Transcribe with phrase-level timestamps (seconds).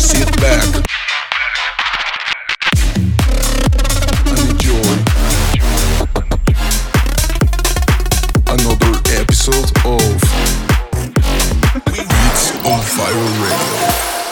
[0.00, 0.64] Sit back
[4.24, 4.92] and enjoy
[8.46, 10.00] another episode of
[11.84, 13.12] Beats on Fire
[13.44, 13.60] Radio.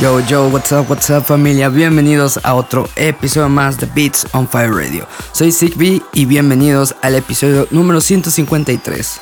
[0.00, 4.48] Yo, yo, what's up, what's up familia, bienvenidos a otro episodio más de Beats on
[4.48, 5.06] Fire Radio.
[5.32, 9.20] Soy Sigby y bienvenidos al episodio número 153.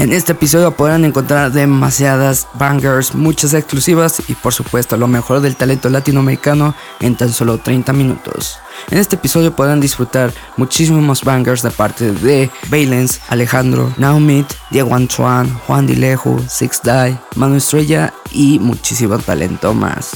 [0.00, 5.56] En este episodio podrán encontrar demasiadas bangers, muchas exclusivas y por supuesto lo mejor del
[5.56, 8.56] talento latinoamericano en tan solo 30 minutos.
[8.90, 15.52] En este episodio podrán disfrutar muchísimos bangers de parte de Valence, Alejandro, Naumit, Diego Antoine,
[15.66, 20.12] Juan Dilejo, Six Die, Manu Estrella y muchísimo talento más.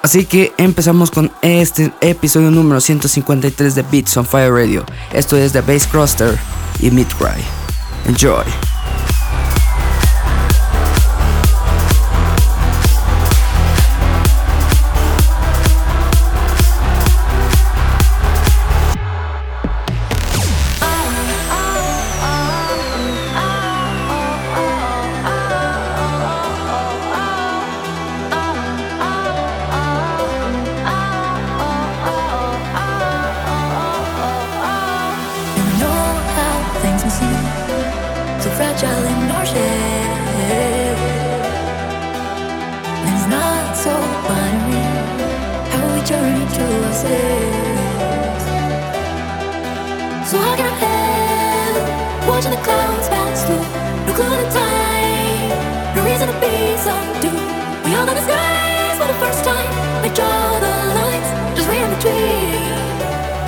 [0.00, 4.86] Así que empezamos con este episodio número 153 de Beats on Fire Radio.
[5.12, 6.38] Esto es The Bass Cluster
[6.80, 7.42] y Midcry.
[8.06, 8.71] Enjoy.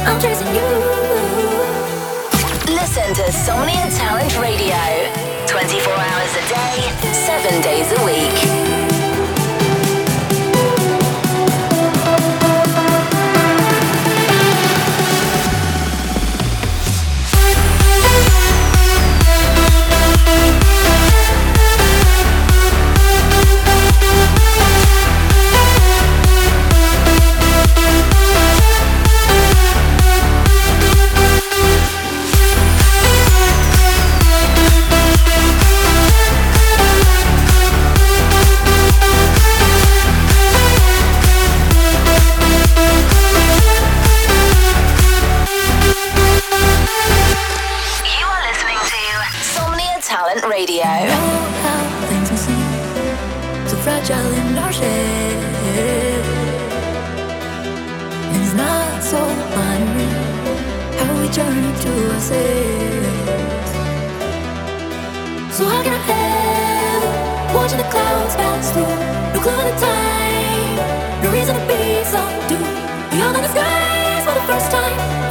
[0.06, 0.62] I'm chasing you.
[2.72, 4.76] Listen to Somnia Talent Radio
[5.46, 8.93] 24 hours a day, 7 days a week.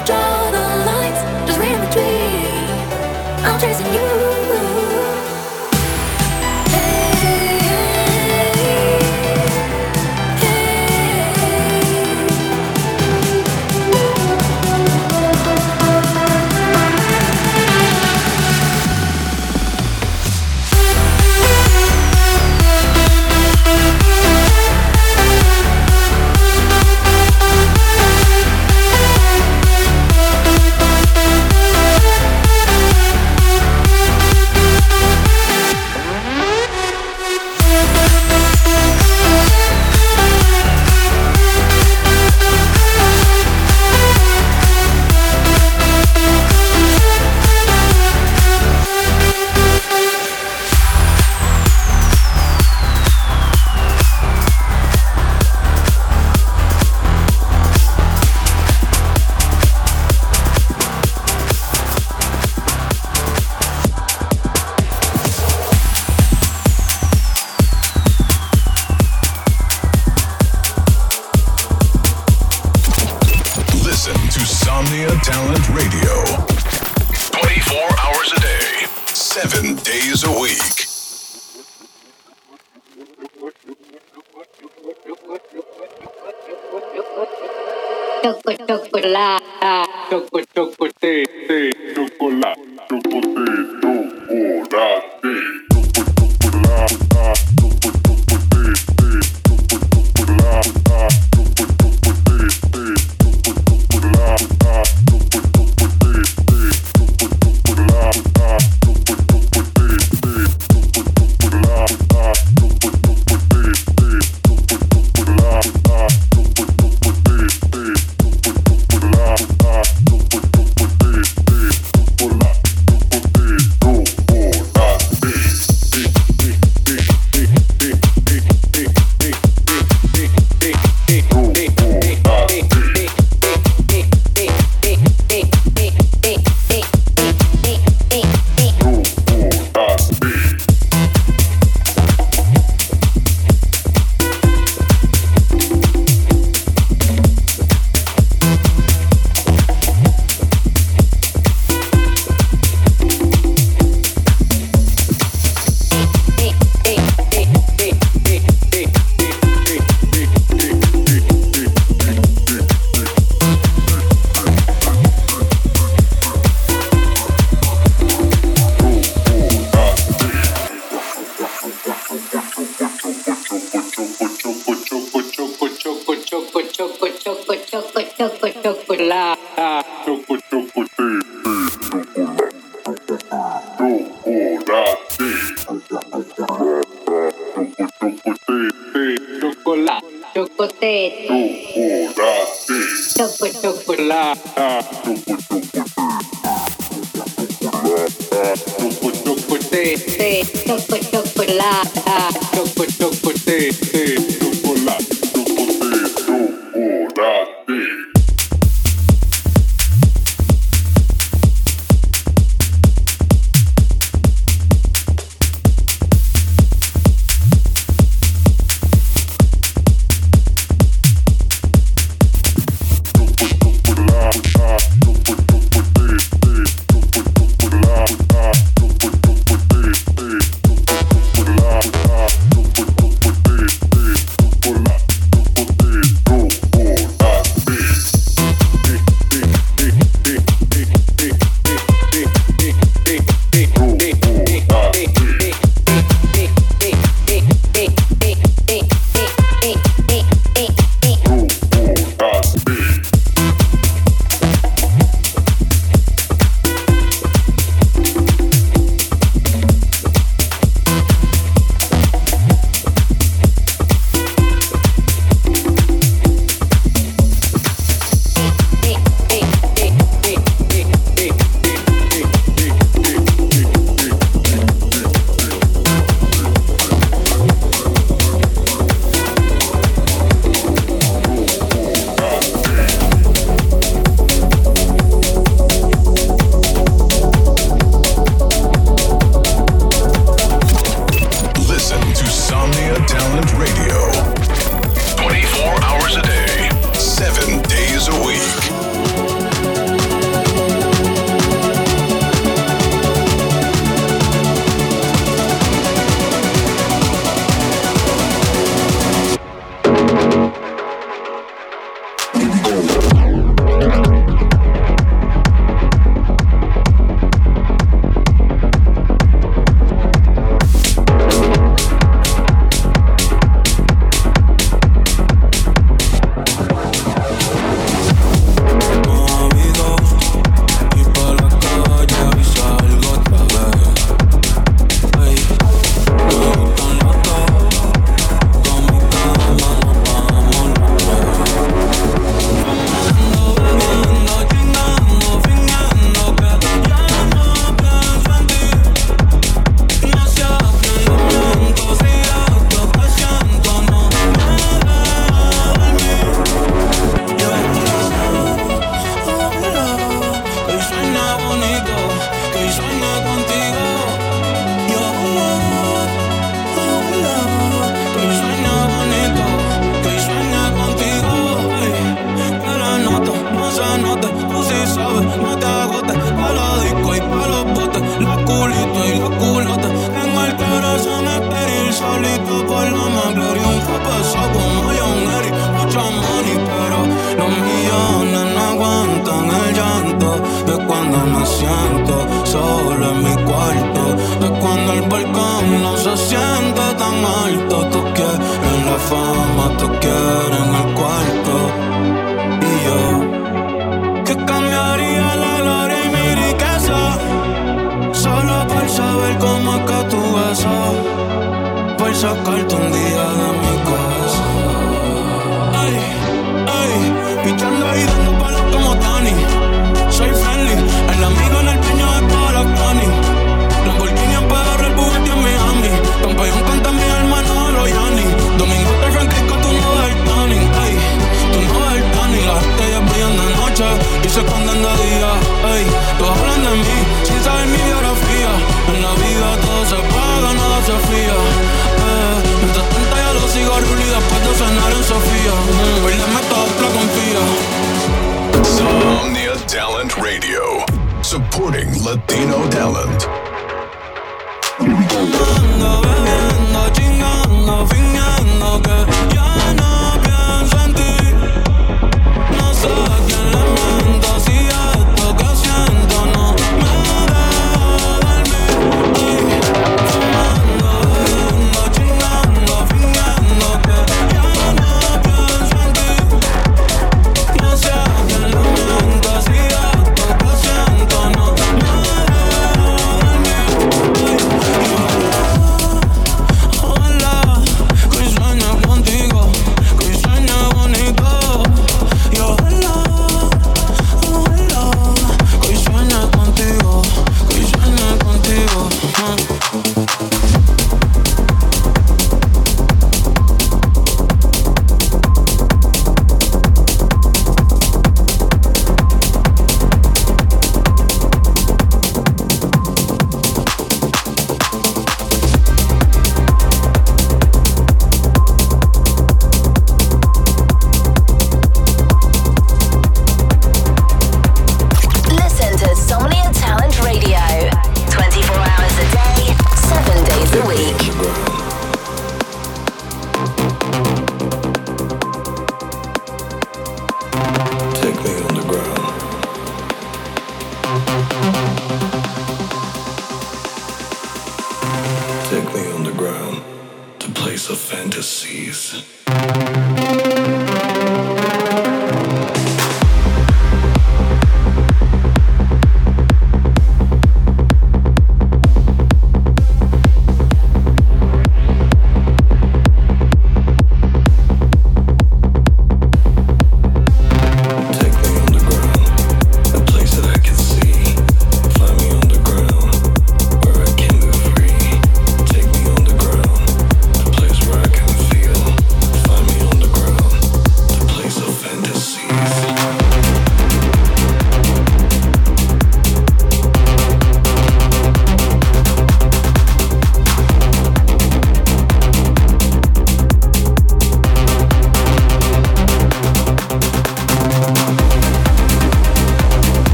[0.00, 0.14] 找
[0.52, 0.67] 到。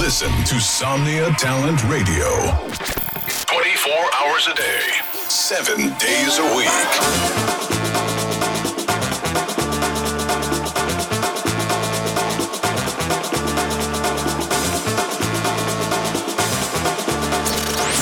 [0.00, 2.26] Listen to Somnia Talent Radio.
[3.46, 4.80] 24 hours a day,
[5.28, 6.68] 7 days a week.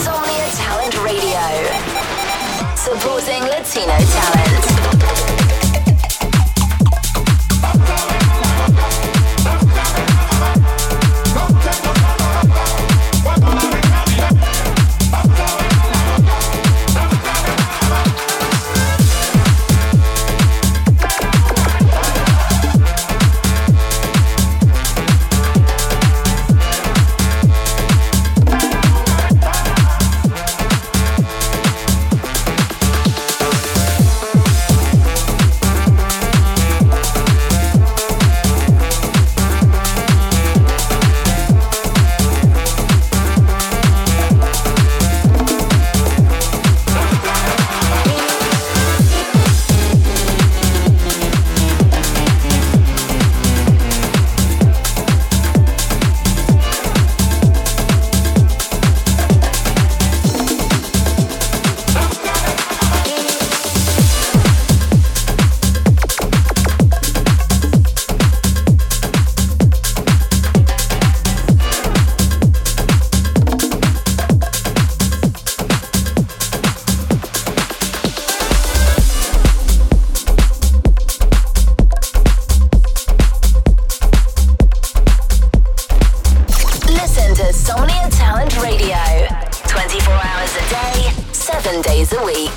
[0.04, 1.42] Somnia Talent Radio.
[2.76, 4.67] Supporting Latino talent.
[91.70, 92.50] 7 days a week.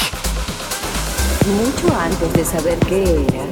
[1.46, 3.46] Mucho antes de saber qué era.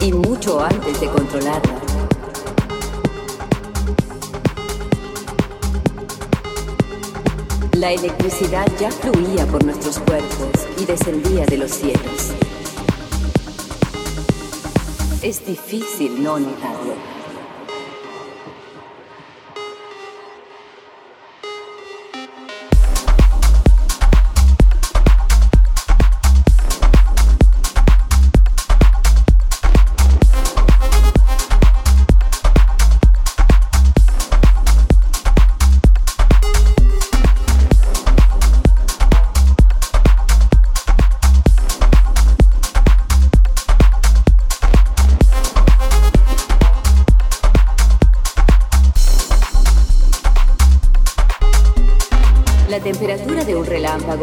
[0.00, 1.80] Y mucho antes de controlarla.
[7.72, 12.32] La electricidad ya fluía por nuestros cuerpos y descendía de los cielos.
[15.22, 17.23] Es difícil no negarlo.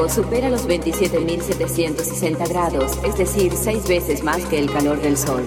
[0.10, 5.44] Supera los 27.760 grados, es decir, seis veces más que el calor del Sol.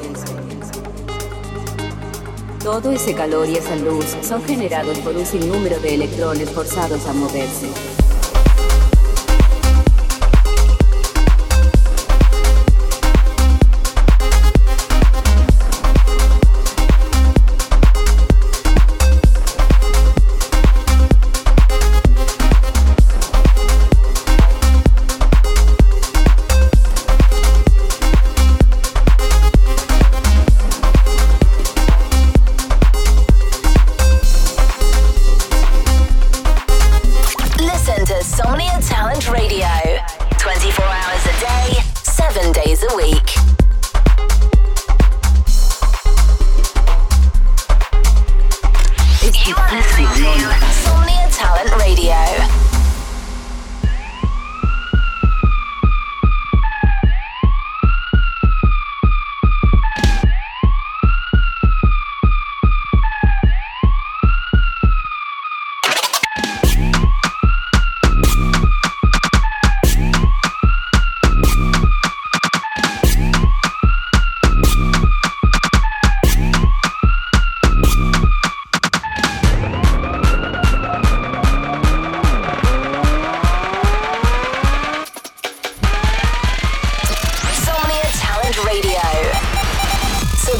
[2.62, 7.12] Todo ese calor y esa luz son generados por un sinnúmero de electrones forzados a
[7.12, 7.93] moverse.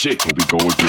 [0.00, 0.79] shit will be going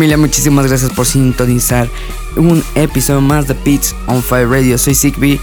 [0.00, 1.86] Muchísimas gracias por sintonizar
[2.34, 4.78] un episodio más de Beats on Fire Radio.
[4.78, 5.38] Soy Zigbee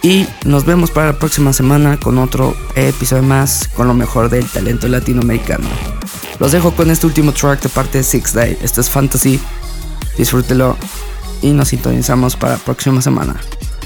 [0.00, 4.46] y nos vemos para la próxima semana con otro episodio más con lo mejor del
[4.46, 5.68] talento latinoamericano.
[6.40, 8.56] Los dejo con este último track de parte de Six Day.
[8.62, 9.38] Esto es Fantasy.
[10.16, 10.78] Disfrútelo
[11.42, 13.36] y nos sintonizamos para la próxima semana.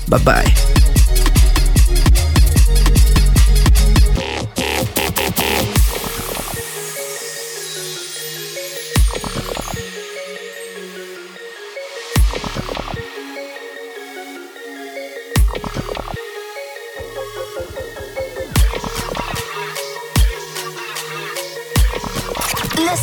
[0.06, 0.85] Bye bye.